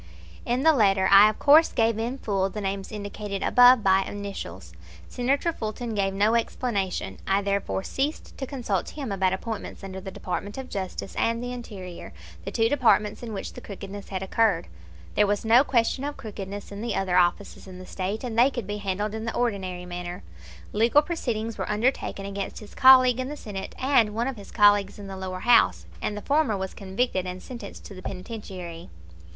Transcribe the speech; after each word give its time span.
In 0.47 0.63
the 0.63 0.73
letter 0.73 1.07
I 1.11 1.29
of 1.29 1.37
course 1.37 1.71
gave 1.71 1.99
in 1.99 2.17
full 2.17 2.49
the 2.49 2.59
names 2.59 2.91
indicated 2.91 3.43
above 3.43 3.83
by 3.83 3.99
initials. 4.01 4.73
Senator 5.07 5.53
Fulton 5.53 5.93
gave 5.93 6.11
no 6.11 6.33
explanation. 6.33 7.19
I 7.27 7.43
therefore 7.43 7.83
ceased 7.83 8.35
to 8.39 8.47
consult 8.47 8.89
him 8.89 9.11
about 9.11 9.31
appointments 9.31 9.83
under 9.83 10.01
the 10.01 10.09
Department 10.09 10.57
of 10.57 10.71
Justice 10.71 11.15
and 11.17 11.43
the 11.43 11.51
Interior, 11.53 12.13
the 12.45 12.49
two 12.49 12.67
departments 12.67 13.21
in 13.21 13.31
which 13.31 13.53
the 13.53 13.61
crookedness 13.61 14.09
had 14.09 14.23
occurred 14.23 14.65
there 15.13 15.27
was 15.27 15.45
no 15.45 15.63
question 15.63 16.03
of 16.03 16.17
crookedness 16.17 16.71
in 16.71 16.81
the 16.81 16.95
other 16.95 17.15
offices 17.15 17.67
in 17.67 17.77
the 17.77 17.85
State, 17.85 18.23
and 18.23 18.39
they 18.39 18.49
could 18.49 18.65
be 18.65 18.77
handled 18.77 19.13
in 19.13 19.25
the 19.25 19.35
ordinary 19.35 19.85
manner. 19.85 20.23
Legal 20.73 21.03
proceedings 21.03 21.59
were 21.59 21.69
undertaken 21.69 22.25
against 22.25 22.57
his 22.57 22.73
colleague 22.73 23.19
in 23.19 23.29
the 23.29 23.37
Senate, 23.37 23.75
and 23.77 24.15
one 24.15 24.27
of 24.27 24.35
his 24.37 24.49
colleagues 24.49 24.97
in 24.97 25.05
the 25.05 25.15
lower 25.15 25.41
house, 25.41 25.85
and 26.01 26.17
the 26.17 26.23
former 26.23 26.57
was 26.57 26.73
convicted 26.73 27.27
and 27.27 27.43
sentenced 27.43 27.85
to 27.85 27.93
the 27.93 28.01
penitentiary. 28.01 28.89